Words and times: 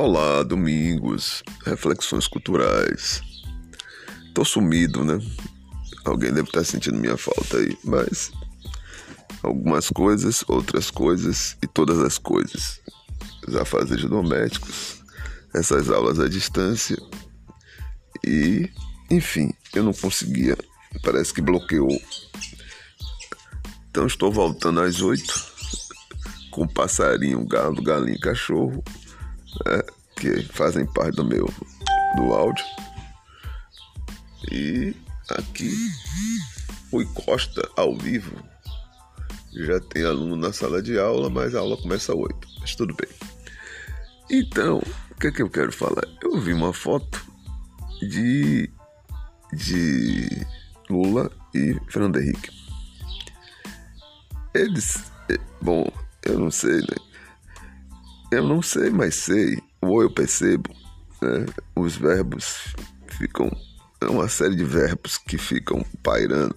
Olá, 0.00 0.44
domingos, 0.44 1.42
reflexões 1.66 2.28
culturais. 2.28 3.20
Tô 4.32 4.44
sumido, 4.44 5.04
né? 5.04 5.18
Alguém 6.04 6.32
deve 6.32 6.46
estar 6.46 6.62
sentindo 6.62 7.00
minha 7.00 7.16
falta 7.16 7.56
aí, 7.56 7.76
mas 7.82 8.30
algumas 9.42 9.88
coisas, 9.88 10.44
outras 10.46 10.88
coisas 10.88 11.56
e 11.60 11.66
todas 11.66 11.98
as 11.98 12.16
coisas. 12.16 12.80
Os 13.44 13.56
afazeres 13.56 14.04
domésticos, 14.04 15.02
essas 15.52 15.90
aulas 15.90 16.20
à 16.20 16.28
distância 16.28 16.96
e, 18.24 18.70
enfim, 19.10 19.52
eu 19.74 19.82
não 19.82 19.92
conseguia, 19.92 20.56
parece 21.02 21.34
que 21.34 21.42
bloqueou. 21.42 22.00
Então 23.90 24.06
estou 24.06 24.30
voltando 24.30 24.80
às 24.80 25.02
oito 25.02 25.44
com 26.52 26.68
passarinho, 26.68 27.44
galo, 27.44 27.82
galinho, 27.82 28.20
cachorro, 28.20 28.80
né, 29.66 29.82
que 30.16 30.42
fazem 30.52 30.86
parte 30.86 31.16
do 31.16 31.24
meu 31.24 31.52
do 32.16 32.34
áudio. 32.34 32.64
E 34.50 34.94
aqui 35.30 35.72
o 36.92 37.04
Costa 37.06 37.68
ao 37.76 37.96
vivo. 37.96 38.36
Já 39.52 39.80
tem 39.80 40.04
aluno 40.04 40.36
na 40.36 40.52
sala 40.52 40.82
de 40.82 40.98
aula, 40.98 41.28
mas 41.28 41.54
a 41.54 41.60
aula 41.60 41.76
começa 41.76 42.12
às 42.12 42.18
8. 42.18 42.48
Mas 42.60 42.74
tudo 42.74 42.94
bem. 42.94 43.08
Então, 44.30 44.82
o 45.10 45.14
que 45.14 45.28
é 45.28 45.32
que 45.32 45.42
eu 45.42 45.50
quero 45.50 45.72
falar? 45.72 46.04
Eu 46.22 46.38
vi 46.40 46.52
uma 46.52 46.72
foto 46.72 47.24
de, 48.00 48.70
de 49.52 50.46
Lula 50.88 51.30
e 51.54 51.74
Fernando 51.88 52.20
Henrique. 52.20 52.50
Eles, 54.54 55.10
eh, 55.30 55.38
bom, 55.60 55.90
eu 56.24 56.38
não 56.38 56.50
sei, 56.50 56.76
né? 56.76 57.07
Eu 58.30 58.46
não 58.46 58.60
sei, 58.60 58.90
mas 58.90 59.14
sei, 59.14 59.58
ou 59.80 60.02
eu 60.02 60.10
percebo, 60.10 60.70
né? 61.22 61.46
Os 61.74 61.96
verbos 61.96 62.74
ficam. 63.16 63.50
É 64.00 64.06
uma 64.06 64.28
série 64.28 64.54
de 64.54 64.64
verbos 64.64 65.16
que 65.16 65.38
ficam 65.38 65.84
pairando. 66.02 66.54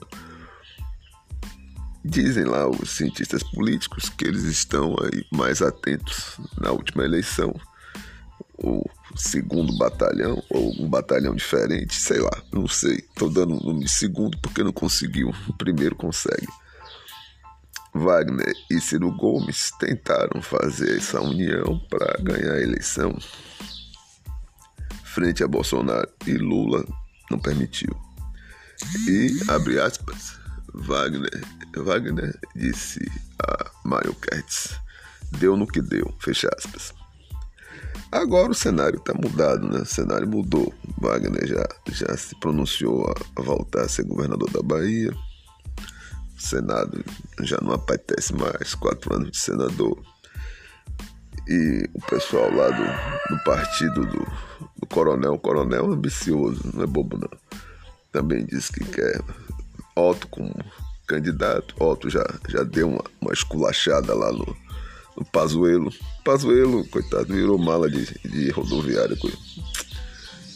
Dizem 2.04 2.44
lá 2.44 2.68
os 2.68 2.90
cientistas 2.90 3.44
políticos 3.44 4.10
que 4.10 4.26
eles 4.26 4.44
estão 4.44 4.96
aí 5.02 5.26
mais 5.32 5.62
atentos 5.62 6.38
na 6.60 6.72
última 6.72 7.04
eleição. 7.04 7.54
O 8.58 8.84
segundo 9.16 9.76
batalhão, 9.78 10.44
ou 10.50 10.72
um 10.80 10.90
batalhão 10.90 11.34
diferente, 11.34 11.96
sei 11.96 12.20
lá, 12.20 12.44
não 12.52 12.68
sei. 12.68 12.98
Estou 12.98 13.30
dando 13.30 13.56
o 13.56 13.64
nome 13.64 13.86
de 13.86 13.92
segundo 13.92 14.38
porque 14.40 14.64
não 14.64 14.74
conseguiu. 14.74 15.34
O 15.48 15.54
primeiro 15.54 15.96
consegue. 15.96 16.48
Wagner 17.94 18.54
e 18.70 18.80
Ciro 18.80 19.12
Gomes 19.12 19.72
tentaram 19.80 20.42
fazer 20.42 20.98
essa 20.98 21.20
união 21.20 21.80
para 21.90 22.22
ganhar 22.22 22.54
a 22.54 22.62
eleição 22.62 23.18
frente 25.04 25.44
a 25.44 25.48
Bolsonaro 25.48 26.08
e 26.26 26.34
Lula 26.34 26.86
não 27.30 27.38
permitiu. 27.38 27.94
E, 29.08 29.30
abre 29.50 29.80
aspas, 29.80 30.40
Wagner, 30.74 31.42
Wagner 31.76 32.40
disse 32.56 33.00
a 33.44 33.70
Mário 33.84 34.16
Kertz, 34.16 34.80
deu 35.32 35.58
no 35.58 35.68
que 35.68 35.82
deu, 35.82 36.14
fecha 36.20 36.50
aspas. 36.58 36.94
Agora 38.12 38.52
o 38.52 38.56
cenário 38.56 39.00
está 39.00 39.14
mudado, 39.14 39.68
né? 39.70 39.80
O 39.80 39.86
cenário 39.86 40.28
mudou. 40.28 40.74
Wagner 40.98 41.48
já, 41.48 41.66
já 41.88 42.18
se 42.18 42.38
pronunciou 42.40 43.06
a 43.38 43.42
voltar 43.42 43.84
a 43.84 43.90
ser 43.90 44.04
governador 44.04 44.50
da 44.52 44.62
Bahia. 44.62 45.14
Senado 46.42 47.04
já 47.42 47.58
não 47.62 47.74
apetece 47.74 48.34
mais, 48.34 48.76
quatro 48.76 49.16
anos 49.16 49.32
de 49.32 49.38
senador. 49.38 50.02
E 51.48 51.90
o 51.94 52.02
pessoal 52.06 52.54
lá 52.54 52.70
do, 52.70 53.36
do 53.36 53.44
partido 53.44 54.06
do, 54.06 54.26
do 54.78 54.88
coronel, 54.88 55.34
o 55.34 55.40
coronel 55.40 55.92
é 55.92 55.94
ambicioso, 55.94 56.62
não 56.74 56.84
é 56.84 56.88
bobo 56.88 57.18
não. 57.18 57.30
Também 58.12 58.46
disse 58.46 58.72
que 58.72 58.84
quer 58.86 59.22
Otto 59.96 60.28
como 60.28 60.54
candidato. 61.08 61.76
Otto 61.80 62.10
já, 62.10 62.26
já 62.48 62.64
deu 62.64 62.90
uma, 62.90 63.04
uma 63.20 63.34
esculachada 63.34 64.14
lá 64.14 64.32
no, 64.32 64.56
no 65.18 65.26
Pazuelo. 65.26 65.92
Pazuello, 66.24 66.88
coitado, 66.88 67.34
virou 67.34 67.58
mala 67.58 67.90
de, 67.90 68.06
de 68.28 68.50
rodoviária. 68.52 69.18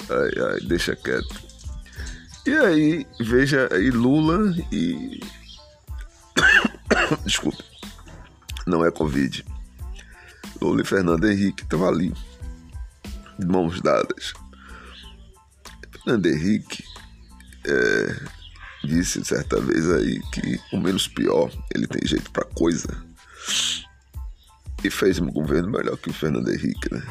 Ai, 0.10 0.32
ai, 0.52 0.60
deixa 0.62 0.96
quieto. 0.96 1.44
E 2.46 2.52
aí, 2.52 3.08
veja 3.20 3.68
aí 3.72 3.90
Lula 3.90 4.56
e 4.72 5.20
Desculpa. 7.26 7.64
Não 8.66 8.86
é 8.86 8.92
Covid. 8.92 9.46
Lula 10.62 10.82
e 10.82 10.86
Fernando 10.86 11.30
Henrique 11.30 11.64
estavam 11.64 11.90
ali, 11.90 12.14
de 13.38 13.46
mãos 13.46 13.82
dadas. 13.82 14.34
Fernando 15.92 16.26
Henrique 16.28 16.84
é, 17.66 18.16
disse 18.84 19.24
certa 19.26 19.60
vez 19.60 19.90
aí 19.92 20.20
que 20.32 20.60
o 20.72 20.80
menos 20.80 21.08
pior, 21.08 21.52
ele 21.74 21.88
tem 21.88 22.08
jeito 22.08 22.32
para 22.32 22.46
coisa. 22.46 22.88
E 24.84 24.90
fez 24.90 25.20
um 25.20 25.32
governo 25.32 25.72
melhor 25.72 25.98
que 25.98 26.10
o 26.10 26.14
Fernando 26.14 26.52
Henrique, 26.52 26.94
né? 26.94 27.02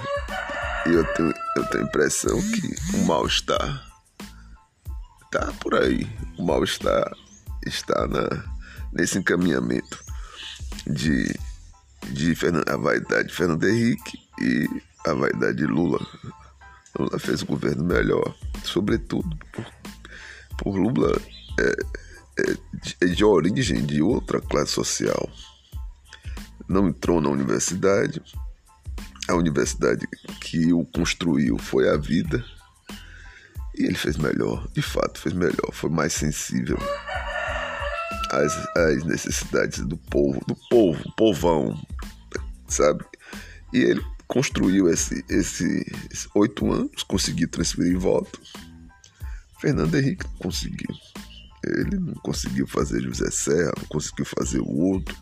E 0.86 0.90
eu 0.90 1.04
tenho, 1.14 1.34
eu 1.56 1.64
tenho 1.66 1.84
a 1.84 1.86
impressão 1.86 2.40
que 2.40 2.96
o 2.96 3.04
mal-estar 3.06 3.90
tá 5.30 5.52
por 5.60 5.74
aí. 5.74 6.08
O 6.38 6.44
mal-estar 6.44 7.10
está 7.66 8.06
na 8.06 8.53
nesse 8.94 9.18
encaminhamento 9.18 10.02
de, 10.86 11.34
de 12.10 12.36
a 12.66 12.76
vaidade 12.76 13.28
de 13.28 13.34
Fernando 13.34 13.68
Henrique 13.68 14.18
e 14.40 14.68
a 15.04 15.12
vaidade 15.12 15.58
de 15.58 15.66
Lula. 15.66 15.98
Lula 16.96 17.18
fez 17.18 17.42
o 17.42 17.46
governo 17.46 17.84
melhor, 17.84 18.34
sobretudo 18.62 19.36
por, 19.52 19.66
por 20.58 20.76
Lula 20.76 21.20
é, 21.58 21.76
é, 22.38 22.56
é 23.02 23.06
de 23.06 23.24
origem 23.24 23.84
de 23.84 24.00
outra 24.00 24.40
classe 24.40 24.72
social. 24.72 25.28
Não 26.68 26.88
entrou 26.88 27.20
na 27.20 27.28
universidade, 27.28 28.22
a 29.28 29.34
universidade 29.34 30.06
que 30.40 30.72
o 30.72 30.84
construiu 30.84 31.58
foi 31.58 31.88
a 31.88 31.96
vida. 31.96 32.42
E 33.76 33.86
ele 33.86 33.96
fez 33.96 34.16
melhor, 34.16 34.68
de 34.72 34.80
fato 34.80 35.18
fez 35.18 35.34
melhor, 35.34 35.72
foi 35.72 35.90
mais 35.90 36.12
sensível 36.12 36.78
as, 38.36 38.68
as 38.76 39.04
necessidades 39.04 39.80
do 39.80 39.96
povo, 39.96 40.40
do 40.46 40.56
povo, 40.68 41.12
povão, 41.16 41.80
sabe? 42.68 43.04
E 43.72 43.78
ele 43.78 44.04
construiu 44.26 44.88
esse, 44.88 45.24
esse, 45.28 45.84
esses 46.10 46.28
oito 46.34 46.70
anos, 46.72 47.02
conseguiu 47.02 47.48
transferir 47.48 47.98
voto. 47.98 48.40
Fernando 49.60 49.94
Henrique 49.94 50.26
não 50.26 50.36
conseguiu. 50.38 50.94
Ele 51.64 51.98
não 51.98 52.14
conseguiu 52.14 52.66
fazer 52.66 53.02
José 53.02 53.30
Serra, 53.30 53.72
não 53.78 53.86
conseguiu 53.88 54.24
fazer 54.24 54.60
o 54.60 54.76
outro. 54.76 55.16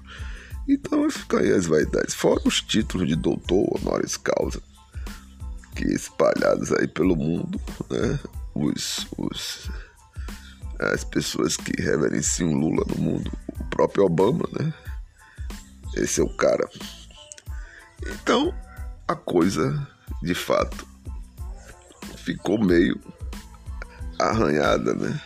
Então 0.69 1.09
fica 1.11 1.41
aí 1.41 1.53
as 1.53 1.67
vaidades. 1.67 2.15
Fora 2.15 2.41
os 2.45 2.61
títulos 2.61 3.09
de 3.09 3.17
doutor 3.17 3.67
honoris 3.77 4.17
causa, 4.17 4.61
que 5.75 5.85
espalhados 5.85 6.73
aí 6.73 6.89
pelo 6.89 7.17
mundo, 7.17 7.61
né? 7.91 8.19
Os, 8.55 9.07
os 9.17 9.71
as 10.93 11.05
pessoas 11.05 11.57
que 11.57 11.81
reverenciam 11.81 12.53
Lula 12.53 12.85
no 12.89 13.03
mundo, 13.03 13.31
o 13.61 13.65
próprio 13.65 14.05
Obama, 14.05 14.45
né? 14.59 14.73
Esse 15.97 16.21
é 16.21 16.25
o 16.25 16.37
cara. 16.37 16.69
Então, 18.07 18.55
a 19.07 19.15
coisa, 19.15 19.87
de 20.23 20.35
fato, 20.35 20.87
ficou 22.17 22.59
meio 22.59 22.99
arranhada, 24.19 24.95
né? 24.95 25.21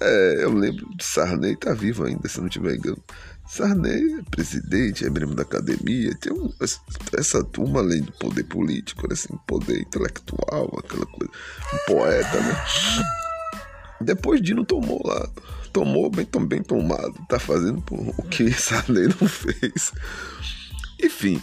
É, 0.00 0.44
eu 0.44 0.52
lembro 0.52 0.94
de 0.94 1.04
Sarney, 1.04 1.56
tá 1.56 1.72
vivo 1.72 2.04
ainda, 2.04 2.28
se 2.28 2.40
não 2.40 2.48
tiver 2.48 2.76
engano. 2.76 3.02
Sarney 3.48 4.18
é 4.18 4.22
presidente, 4.30 5.06
é 5.06 5.10
membro 5.10 5.34
da 5.34 5.42
academia, 5.42 6.14
tem 6.16 6.32
um, 6.32 6.52
essa 7.16 7.42
turma 7.44 7.80
além 7.80 8.02
do 8.02 8.12
poder 8.12 8.44
político, 8.44 9.10
assim, 9.10 9.34
poder 9.46 9.80
intelectual, 9.80 10.78
aquela 10.78 11.06
coisa, 11.06 11.32
um 11.72 11.78
poeta, 11.86 12.40
né? 12.40 12.64
Depois 14.00 14.40
Dino 14.40 14.64
tomou 14.64 15.00
lá. 15.04 15.28
Tomou 15.72 16.10
bem, 16.10 16.26
bem 16.46 16.62
tomado. 16.62 17.14
Tá 17.28 17.38
fazendo 17.38 17.82
o 17.90 18.22
que 18.24 18.44
essa 18.44 18.84
lei 18.90 19.06
não 19.08 19.28
fez. 19.28 19.92
Enfim. 21.02 21.40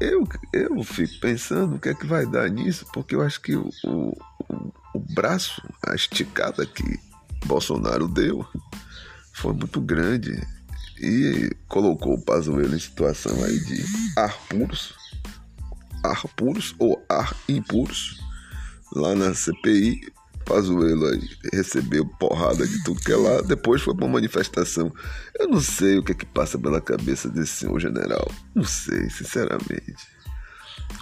Eu, 0.00 0.26
eu 0.52 0.82
fico 0.82 1.20
pensando 1.20 1.76
o 1.76 1.78
que 1.78 1.90
é 1.90 1.94
que 1.94 2.06
vai 2.06 2.24
dar 2.24 2.48
nisso, 2.48 2.86
porque 2.92 3.14
eu 3.14 3.20
acho 3.20 3.40
que 3.42 3.54
o, 3.54 3.68
o, 3.84 4.16
o 4.94 4.98
braço, 5.14 5.60
a 5.86 5.94
esticada 5.94 6.64
que 6.64 6.98
Bolsonaro 7.44 8.08
deu, 8.08 8.46
foi 9.34 9.52
muito 9.52 9.78
grande 9.78 10.40
e 10.98 11.50
colocou 11.68 12.14
o 12.14 12.24
Pazuello 12.24 12.74
em 12.74 12.78
situação 12.78 13.44
aí 13.44 13.58
de 13.60 13.84
ar 14.16 14.36
puros, 14.48 14.94
ar 16.02 16.22
puros 16.34 16.74
ou 16.78 17.02
ar 17.08 17.34
impuros 17.46 18.20
lá 18.94 19.14
na 19.14 19.34
CPI 19.34 20.00
Pazuello 20.50 21.06
aí 21.06 21.30
recebeu 21.52 22.04
porrada 22.04 22.66
de 22.66 22.82
tudo 22.82 23.00
que 23.00 23.12
é 23.12 23.16
lá, 23.16 23.40
depois 23.40 23.80
foi 23.82 23.94
pra 23.94 24.04
uma 24.04 24.14
manifestação. 24.14 24.92
Eu 25.38 25.46
não 25.46 25.60
sei 25.60 25.98
o 25.98 26.02
que 26.02 26.10
é 26.10 26.14
que 26.14 26.26
passa 26.26 26.58
pela 26.58 26.80
cabeça 26.80 27.28
desse 27.28 27.52
senhor 27.52 27.78
general. 27.78 28.28
Não 28.52 28.64
sei, 28.64 29.08
sinceramente. 29.08 29.94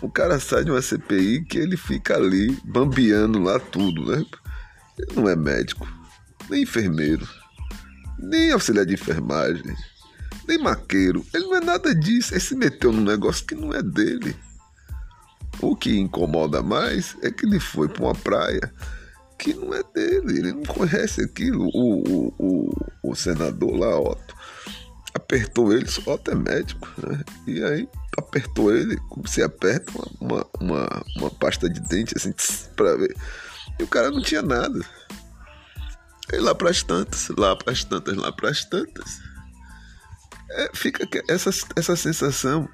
O 0.02 0.10
cara 0.10 0.38
sai 0.38 0.64
de 0.64 0.70
uma 0.70 0.82
CPI 0.82 1.46
que 1.46 1.56
ele 1.56 1.78
fica 1.78 2.14
ali 2.14 2.58
bambeando 2.62 3.38
lá 3.38 3.58
tudo, 3.58 4.04
né? 4.04 4.22
Ele 4.98 5.12
não 5.16 5.26
é 5.26 5.34
médico, 5.34 5.88
nem 6.50 6.64
enfermeiro, 6.64 7.26
nem 8.18 8.52
auxiliar 8.52 8.84
de 8.84 8.92
enfermagem, 8.92 9.74
nem 10.46 10.58
maqueiro. 10.58 11.24
Ele 11.32 11.44
não 11.44 11.56
é 11.56 11.60
nada 11.60 11.94
disso. 11.94 12.34
Ele 12.34 12.40
se 12.40 12.54
meteu 12.54 12.92
num 12.92 13.02
negócio 13.02 13.46
que 13.46 13.54
não 13.54 13.72
é 13.72 13.82
dele. 13.82 14.36
O 15.58 15.74
que 15.74 15.98
incomoda 15.98 16.62
mais 16.62 17.16
é 17.22 17.30
que 17.30 17.46
ele 17.46 17.58
foi 17.58 17.88
para 17.88 18.04
uma 18.04 18.14
praia 18.14 18.70
que 19.38 19.54
não 19.54 19.72
é 19.72 19.82
dele, 19.94 20.38
ele 20.38 20.52
não 20.52 20.64
conhece 20.64 21.22
aquilo. 21.22 21.70
O, 21.72 22.02
o, 22.02 22.34
o, 22.38 23.10
o 23.10 23.14
senador 23.14 23.76
lá, 23.76 23.98
Otto, 23.98 24.34
apertou 25.14 25.72
ele, 25.72 25.86
Otto 26.04 26.30
é 26.30 26.34
médico, 26.34 26.88
né? 26.98 27.24
E 27.46 27.62
aí 27.62 27.88
apertou 28.16 28.74
ele, 28.74 28.96
como 29.08 29.26
se 29.28 29.42
aperta 29.42 29.92
uma, 30.20 30.46
uma, 30.60 31.04
uma, 31.16 31.30
pasta 31.30 31.70
de 31.70 31.80
dente 31.80 32.14
assim, 32.16 32.34
para 32.74 32.96
ver. 32.96 33.16
E 33.78 33.82
o 33.82 33.86
cara 33.86 34.10
não 34.10 34.20
tinha 34.20 34.42
nada. 34.42 34.80
E 36.32 36.36
lá 36.36 36.54
para 36.54 36.70
as 36.70 36.82
tantas, 36.82 37.28
lá 37.28 37.56
para 37.56 37.72
as 37.72 37.84
tantas, 37.84 38.16
lá 38.16 38.32
para 38.32 38.50
as 38.50 38.64
tantas. 38.64 39.20
É, 40.50 40.70
fica 40.74 41.06
essa, 41.28 41.50
essa 41.76 41.94
sensação 41.94 42.68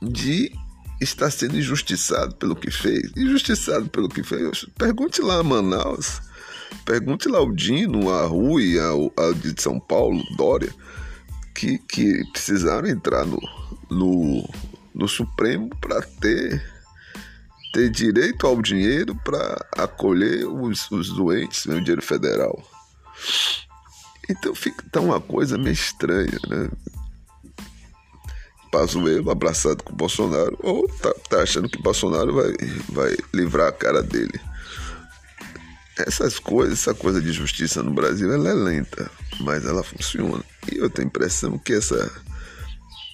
de 0.00 0.52
está 1.00 1.30
sendo 1.30 1.58
injustiçado 1.58 2.34
pelo 2.36 2.56
que 2.56 2.70
fez. 2.70 3.10
Injustiçado 3.16 3.88
pelo 3.88 4.08
que 4.08 4.22
fez. 4.22 4.66
Pergunte 4.76 5.20
lá 5.20 5.38
a 5.38 5.42
Manaus. 5.42 6.20
Pergunte 6.84 7.28
lá 7.28 7.40
o 7.40 7.54
Dino, 7.54 8.10
a 8.10 8.26
Rui, 8.26 8.78
a, 8.78 8.90
a 9.22 9.32
de 9.32 9.60
São 9.60 9.78
Paulo, 9.80 10.22
Dória, 10.36 10.72
que, 11.54 11.78
que 11.78 12.22
precisaram 12.32 12.88
entrar 12.88 13.24
no, 13.24 13.40
no, 13.90 14.48
no 14.94 15.08
Supremo 15.08 15.70
para 15.80 16.02
ter, 16.02 16.62
ter 17.72 17.90
direito 17.90 18.46
ao 18.46 18.60
dinheiro 18.60 19.14
para 19.24 19.66
acolher 19.72 20.46
os, 20.46 20.90
os 20.90 21.10
doentes, 21.10 21.66
né, 21.66 21.76
o 21.76 21.80
dinheiro 21.80 22.02
federal. 22.02 22.62
Então 24.28 24.54
fica 24.54 24.84
tá 24.90 25.00
uma 25.00 25.20
coisa 25.20 25.56
meio 25.56 25.72
estranha, 25.72 26.38
né? 26.48 26.70
Pazuello 28.74 29.30
abraçado 29.30 29.84
com 29.84 29.92
o 29.92 29.96
Bolsonaro, 29.96 30.58
ou 30.60 30.88
tá, 30.88 31.14
tá 31.30 31.42
achando 31.42 31.68
que 31.68 31.80
Bolsonaro 31.80 32.34
vai, 32.34 32.52
vai 32.88 33.16
livrar 33.32 33.68
a 33.68 33.72
cara 33.72 34.02
dele. 34.02 34.40
Essas 35.96 36.40
coisas, 36.40 36.80
essa 36.80 36.92
coisa 36.92 37.22
de 37.22 37.30
justiça 37.30 37.84
no 37.84 37.92
Brasil, 37.92 38.32
ela 38.32 38.48
é 38.48 38.52
lenta, 38.52 39.08
mas 39.38 39.64
ela 39.64 39.84
funciona. 39.84 40.42
E 40.72 40.78
eu 40.78 40.90
tenho 40.90 41.06
a 41.06 41.08
impressão 41.08 41.56
que 41.56 41.72
essa, 41.72 42.10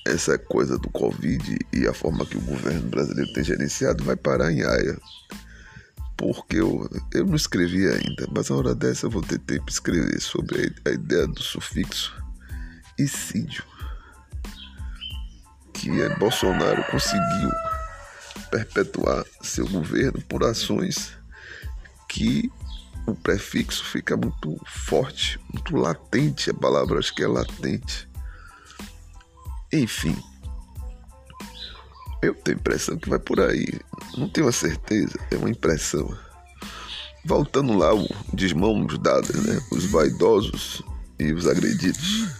essa 0.06 0.38
coisa 0.38 0.78
do 0.78 0.88
Covid 0.88 1.58
e 1.74 1.86
a 1.86 1.92
forma 1.92 2.24
que 2.24 2.38
o 2.38 2.40
governo 2.40 2.88
brasileiro 2.88 3.30
tem 3.34 3.44
gerenciado 3.44 4.02
vai 4.02 4.16
parar 4.16 4.50
em 4.50 4.62
aia. 4.62 4.98
Porque 6.16 6.56
eu, 6.56 6.88
eu 7.12 7.26
não 7.26 7.36
escrevi 7.36 7.86
ainda, 7.86 8.26
mas 8.34 8.50
a 8.50 8.54
hora 8.54 8.74
dessa 8.74 9.04
eu 9.04 9.10
vou 9.10 9.20
ter 9.20 9.38
tempo 9.40 9.66
de 9.66 9.72
escrever 9.72 10.20
sobre 10.22 10.74
a, 10.86 10.88
a 10.88 10.92
ideia 10.94 11.26
do 11.26 11.42
sufixo 11.42 12.14
icídio 12.98 13.69
que 15.80 16.02
é 16.02 16.14
Bolsonaro 16.16 16.84
conseguiu 16.90 17.50
perpetuar 18.50 19.24
seu 19.40 19.66
governo 19.66 20.20
por 20.28 20.44
ações 20.44 21.16
que 22.06 22.52
o 23.06 23.14
prefixo 23.14 23.82
fica 23.86 24.14
muito 24.14 24.60
forte, 24.66 25.40
muito 25.50 25.74
latente, 25.74 26.50
a 26.50 26.54
palavra 26.54 26.98
acho 26.98 27.14
que 27.14 27.22
é 27.22 27.26
latente. 27.26 28.06
Enfim, 29.72 30.14
eu 32.20 32.34
tenho 32.34 32.58
a 32.58 32.60
impressão 32.60 32.98
que 32.98 33.08
vai 33.08 33.18
por 33.18 33.40
aí. 33.40 33.66
Não 34.18 34.28
tenho 34.28 34.48
a 34.48 34.52
certeza, 34.52 35.18
é 35.30 35.36
uma 35.36 35.48
impressão. 35.48 36.14
Voltando 37.24 37.72
lá, 37.72 37.94
o 37.94 38.06
desmãos 38.34 38.98
dadas, 38.98 39.46
né? 39.46 39.58
Os 39.72 39.86
vaidosos 39.86 40.82
e 41.18 41.32
os 41.32 41.46
agredidos. 41.46 42.39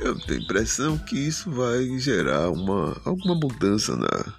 Eu 0.00 0.18
tenho 0.20 0.40
a 0.40 0.42
impressão 0.42 0.98
que 0.98 1.16
isso 1.16 1.50
vai 1.50 1.98
gerar 1.98 2.50
uma, 2.50 2.96
alguma 3.04 3.34
mudança 3.34 3.96
na, 3.96 4.32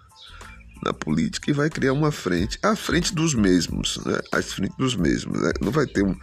na 0.84 0.94
política 0.94 1.50
e 1.50 1.54
vai 1.54 1.70
criar 1.70 1.94
uma 1.94 2.12
frente, 2.12 2.60
a 2.62 2.76
frente 2.76 3.14
dos 3.14 3.34
mesmos, 3.34 3.98
né? 4.06 4.20
A 4.32 4.42
frente 4.42 4.76
dos 4.78 4.96
mesmos, 4.96 5.42
né? 5.42 5.52
Não 5.62 5.72
vai 5.72 5.88
ter 5.88 6.04
um, 6.04 6.16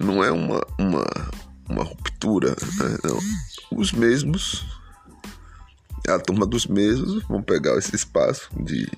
não 0.00 0.24
é 0.24 0.30
uma, 0.30 0.60
uma, 0.78 1.04
uma 1.68 1.84
ruptura, 1.84 2.50
né? 2.50 2.98
não. 3.04 3.18
Os 3.78 3.92
mesmos, 3.92 4.64
a 6.08 6.18
turma 6.18 6.46
dos 6.46 6.66
mesmos 6.66 7.22
vão 7.24 7.42
pegar 7.42 7.76
esse 7.78 7.94
espaço 7.94 8.48
de, 8.62 8.90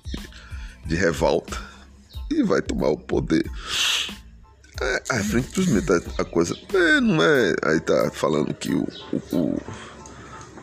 de 0.86 0.94
revolta 0.94 1.60
e 2.30 2.42
vai 2.42 2.62
tomar 2.62 2.88
o 2.88 2.98
poder. 2.98 3.48
É, 4.80 5.02
à 5.08 5.24
frente 5.24 5.52
dos 5.52 5.66
metais, 5.68 6.02
a 6.18 6.24
coisa. 6.24 6.54
É, 6.74 7.00
não 7.00 7.22
é. 7.22 7.54
Aí 7.62 7.80
tá 7.80 8.10
falando 8.12 8.52
que 8.52 8.74
o, 8.74 8.86
o, 9.32 9.58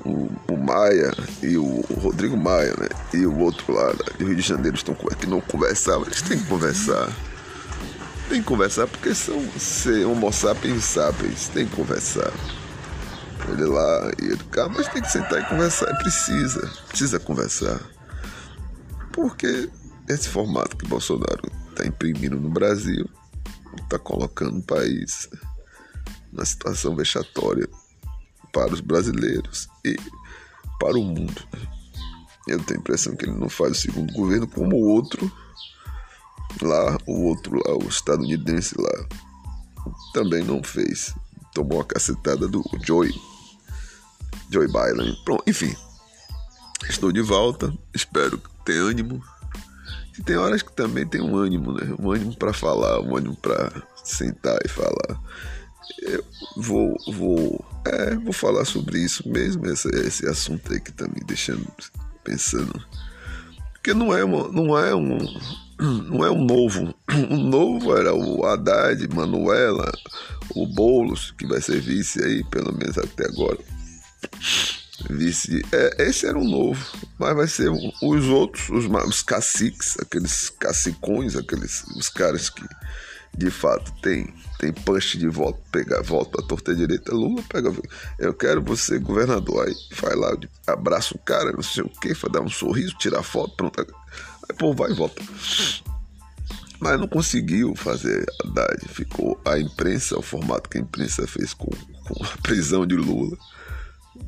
o, 0.05 0.31
o 0.51 0.57
Maia 0.57 1.11
e 1.41 1.57
o, 1.57 1.81
Rodrigo 1.99 2.37
Maia, 2.37 2.75
né? 2.79 2.89
E 3.13 3.25
o 3.25 3.39
outro 3.39 3.73
lá 3.73 3.91
do 4.19 4.25
Rio 4.25 4.35
de 4.35 4.41
Janeiro 4.41 4.75
estão 4.77 4.95
que 4.95 5.25
não 5.25 5.41
conversavam. 5.41 6.05
Eles 6.05 6.21
têm 6.21 6.37
que 6.37 6.45
conversar. 6.45 7.09
Tem 8.29 8.39
que 8.39 8.47
conversar 8.47 8.87
porque 8.87 9.15
são 9.15 9.41
ser 9.57 10.05
homo 10.05 10.31
sapiens 10.31 10.83
sapiens. 10.83 11.47
Tem 11.47 11.67
que 11.67 11.75
conversar. 11.75 12.31
Ele 13.49 13.65
lá 13.65 14.11
e 14.21 14.25
ele 14.25 14.43
cá, 14.51 14.69
mas 14.69 14.87
tem 14.89 15.01
que 15.01 15.11
sentar 15.11 15.41
e 15.41 15.45
conversar. 15.45 15.91
Precisa. 15.97 16.71
Precisa 16.87 17.19
conversar. 17.19 17.79
Porque 19.11 19.69
esse 20.07 20.29
formato 20.29 20.77
que 20.77 20.87
Bolsonaro 20.87 21.51
está 21.71 21.85
imprimindo 21.85 22.39
no 22.39 22.49
Brasil 22.49 23.09
está 23.81 23.97
colocando 23.97 24.59
o 24.59 24.63
país 24.63 25.29
na 26.31 26.45
situação 26.45 26.95
vexatória 26.95 27.67
para 28.51 28.73
os 28.73 28.81
brasileiros 28.81 29.67
e 29.83 29.97
para 30.79 30.97
o 30.97 31.03
mundo. 31.03 31.41
Eu 32.47 32.61
tenho 32.63 32.79
a 32.79 32.81
impressão 32.81 33.15
que 33.15 33.25
ele 33.25 33.37
não 33.37 33.49
faz 33.49 33.71
o 33.71 33.81
segundo 33.81 34.13
governo 34.13 34.47
como 34.47 34.75
o 34.75 34.87
outro 34.89 35.31
lá, 36.61 36.97
o 37.07 37.23
outro 37.23 37.55
lá, 37.55 37.75
o 37.75 37.87
estadunidense 37.87 38.75
lá, 38.77 39.07
também 40.13 40.43
não 40.43 40.61
fez. 40.61 41.13
Tomou 41.53 41.81
a 41.81 41.85
cacetada 41.85 42.47
do 42.47 42.63
Joey, 42.85 43.13
Joey 44.49 44.67
Biden. 44.67 45.15
Pronto, 45.23 45.43
enfim. 45.47 45.75
Estou 46.89 47.11
de 47.11 47.21
volta, 47.21 47.73
espero 47.93 48.37
ter 48.65 48.77
ânimo 48.77 49.23
tem 50.25 50.37
horas 50.37 50.61
que 50.61 50.71
também 50.71 51.05
tem 51.05 51.21
um 51.21 51.35
ânimo, 51.35 51.73
né? 51.73 51.93
Um 51.99 52.11
ânimo 52.11 52.35
para 52.35 52.53
falar, 52.53 52.99
um 53.01 53.15
ânimo 53.15 53.35
para 53.35 53.71
sentar 54.03 54.57
e 54.65 54.69
falar. 54.69 55.21
Eu 56.01 56.23
vou, 56.57 56.95
vou, 57.13 57.65
é, 57.85 58.15
vou 58.15 58.33
falar 58.33 58.65
sobre 58.65 58.99
isso 58.99 59.27
mesmo, 59.27 59.65
esse, 59.67 59.89
esse 59.89 60.27
assunto 60.27 60.71
aí 60.71 60.79
que 60.79 60.91
tá 60.91 61.05
me 61.07 61.21
deixando 61.25 61.67
pensando. 62.23 62.73
Porque 63.73 63.93
não 63.93 64.15
é, 64.15 64.23
uma, 64.23 64.47
não 64.47 64.77
é 64.77 64.95
um, 64.95 65.17
não 66.09 66.25
é 66.25 66.31
um 66.31 66.43
novo. 66.43 66.93
O 67.29 67.37
novo 67.37 67.95
era 67.95 68.13
o 68.13 68.43
Haddad, 68.43 69.07
Manuela, 69.13 69.91
o 70.55 70.65
Boulos, 70.65 71.31
que 71.37 71.45
vai 71.45 71.61
ser 71.61 71.79
vice 71.79 72.23
aí, 72.23 72.43
pelo 72.45 72.73
menos 72.73 72.97
até 72.97 73.27
agora 73.27 73.59
É, 75.71 76.03
esse 76.03 76.25
era 76.25 76.37
um 76.37 76.47
novo, 76.47 76.85
mas 77.19 77.35
vai 77.35 77.47
ser 77.47 77.69
os 77.69 78.25
outros, 78.27 78.69
os, 78.69 78.85
os 78.85 79.21
caciques, 79.21 79.97
aqueles 79.99 80.49
cacicões, 80.49 81.35
aqueles 81.35 81.83
os 81.95 82.09
caras 82.09 82.49
que 82.49 82.63
de 83.35 83.49
fato 83.49 83.91
tem 84.01 84.33
tem 84.59 84.71
punch 84.71 85.17
de 85.17 85.27
volta, 85.27 85.59
pegar 85.71 86.01
volta 86.01 86.39
a 86.39 86.45
torta 86.45 86.73
direita. 86.73 87.13
Lula 87.13 87.43
pega, 87.49 87.73
eu 88.17 88.33
quero 88.33 88.61
você 88.61 88.97
governador, 88.97 89.67
aí 89.67 89.75
vai 89.99 90.15
lá, 90.15 90.37
abraça 90.65 91.13
o 91.15 91.19
cara, 91.19 91.51
não 91.51 91.61
sei 91.61 91.83
o 91.83 91.89
que, 91.89 92.13
dar 92.29 92.39
um 92.39 92.49
sorriso, 92.49 92.95
tirar 92.97 93.23
foto, 93.23 93.57
pronto. 93.57 93.81
Aí 93.81 94.55
pô, 94.57 94.73
vai 94.73 94.91
e 94.91 94.95
volta. 94.95 95.21
Mas 96.79 96.97
não 96.97 97.07
conseguiu 97.09 97.75
fazer 97.75 98.25
a 98.55 98.87
ficou 98.87 99.39
a 99.43 99.59
imprensa, 99.59 100.17
o 100.17 100.21
formato 100.21 100.69
que 100.69 100.77
a 100.77 100.81
imprensa 100.81 101.27
fez 101.27 101.53
com, 101.53 101.69
com 102.05 102.23
a 102.23 102.37
prisão 102.41 102.85
de 102.85 102.95
Lula 102.95 103.37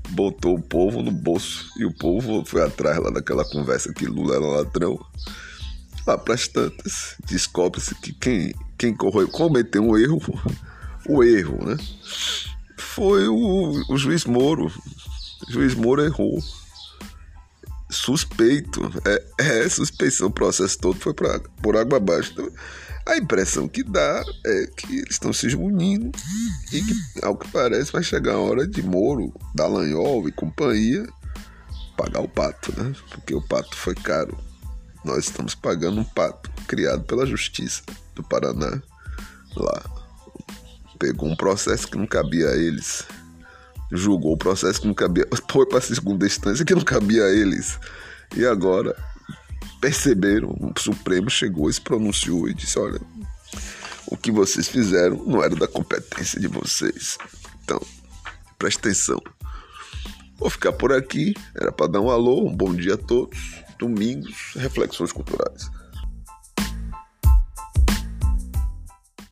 botou 0.10 0.56
o 0.56 0.62
povo 0.62 1.02
no 1.02 1.12
bolso 1.12 1.70
e 1.78 1.86
o 1.86 1.94
povo 1.94 2.44
foi 2.46 2.64
atrás 2.64 2.98
lá 2.98 3.10
daquela 3.10 3.46
conversa 3.46 3.94
que 3.94 4.06
Lula 4.06 4.36
era 4.36 4.46
ladrão. 4.46 5.00
Lá 6.06 6.18
para 6.18 6.36
as 6.36 6.48
tantas, 6.48 7.16
descobre-se 7.26 7.96
que 7.96 8.14
quem, 8.14 8.54
quem 8.78 8.96
cometeu 8.96 9.84
um 9.84 9.98
erro, 9.98 10.22
o 11.08 11.24
erro, 11.24 11.66
né? 11.66 11.78
Foi 12.78 13.28
o, 13.28 13.84
o 13.90 13.98
juiz 13.98 14.26
Moro. 14.26 14.72
O 15.48 15.52
juiz 15.52 15.74
Moro 15.74 16.04
errou. 16.04 16.40
Suspeito. 17.90 18.82
É, 19.06 19.64
é 19.64 19.70
suspeição. 19.70 20.28
O 20.28 20.32
processo 20.32 20.78
todo 20.78 21.00
foi 21.00 21.14
pra, 21.14 21.40
por 21.62 21.76
água 21.76 21.98
abaixo. 21.98 22.32
Então, 22.34 22.52
a 23.06 23.18
impressão 23.18 23.68
que 23.68 23.84
dá 23.84 24.24
é 24.46 24.68
que 24.76 24.98
eles 24.98 25.12
estão 25.12 25.32
se 25.32 25.48
reunindo 25.48 26.12
e 26.72 26.82
que, 26.82 27.26
ao 27.26 27.38
que 27.38 27.48
parece, 27.50 27.92
vai 27.92 28.02
chegar 28.02 28.34
a 28.34 28.40
hora 28.40 28.68
de 28.68 28.82
Moro, 28.82 29.34
Dallagnol 29.54 30.28
e 30.28 30.32
companhia 30.32 31.06
pagar 31.96 32.22
o 32.22 32.28
pato, 32.28 32.74
né? 32.78 32.94
Porque 33.10 33.34
o 33.34 33.42
pato 33.42 33.76
foi 33.76 33.96
caro. 33.96 34.38
Nós 35.04 35.26
estamos 35.26 35.56
pagando 35.56 36.02
um 36.02 36.04
pato 36.04 36.50
criado 36.68 37.04
pela 37.04 37.26
Justiça 37.26 37.84
do 38.14 38.24
Paraná 38.24 38.82
lá. 39.56 39.84
Pegou 41.00 41.30
um 41.30 41.36
processo 41.36 41.88
que 41.88 41.98
não 41.98 42.08
cabia 42.08 42.50
a 42.50 42.56
eles. 42.56 43.06
Julgou 43.92 44.34
o 44.34 44.38
processo 44.38 44.82
que 44.82 44.88
não 44.88 44.94
cabia. 44.94 45.28
Foi 45.52 45.66
para 45.68 45.80
segunda 45.80 46.26
instância 46.26 46.66
que 46.66 46.74
não 46.74 46.82
cabia 46.82 47.24
a 47.24 47.32
eles. 47.32 47.78
E 48.36 48.46
agora 48.46 48.96
perceberam, 49.86 50.50
o 50.50 50.80
Supremo 50.80 51.30
chegou 51.30 51.70
e 51.70 51.74
se 51.74 51.80
pronunciou 51.80 52.50
e 52.50 52.56
disse: 52.56 52.80
olha, 52.80 53.00
o 54.08 54.18
que 54.18 54.32
vocês 54.32 54.68
fizeram 54.68 55.24
não 55.26 55.44
era 55.44 55.56
da 55.56 55.68
competência 55.68 56.40
de 56.40 56.48
vocês. 56.48 57.20
Então, 57.64 57.80
preste 58.58 58.80
atenção. 58.80 59.22
Vou 60.38 60.50
ficar 60.50 60.74
por 60.74 60.92
aqui. 60.92 61.36
Era 61.54 61.72
para 61.72 61.92
dar 61.92 62.02
um 62.02 62.10
alô, 62.10 62.48
um 62.48 62.56
bom 62.56 62.74
dia 62.74 62.96
a 62.96 62.98
todos. 62.98 63.38
Domingos, 63.78 64.54
reflexões 64.56 65.12
culturais. 65.12 65.70